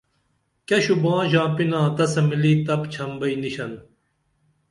[0.67, 3.71] کیہ شوباں ژاپِنا تسہ ملی تپ چھم بئی نِشن